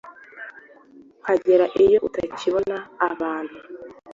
[1.21, 2.77] nkagera iyo utakibona
[3.09, 3.57] abantu